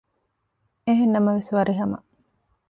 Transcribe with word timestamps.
އެހެންނަމަވެސް 0.85 1.49
ވަރިހަމަ 1.55 1.97